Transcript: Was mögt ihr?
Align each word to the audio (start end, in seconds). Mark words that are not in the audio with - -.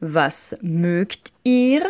Was 0.00 0.56
mögt 0.60 1.32
ihr? 1.44 1.86